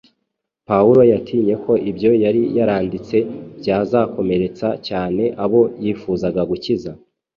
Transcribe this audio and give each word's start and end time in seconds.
pawulo 0.67 1.01
yatinye 1.11 1.53
ko 1.63 1.71
ibyo 1.89 2.11
yari 2.23 2.41
yaranditse 2.57 3.17
byazakomeretsa 3.59 4.67
cyane 4.87 5.23
abo 5.43 5.61
yifuzaga 5.83 6.41
gukiza. 6.49 6.91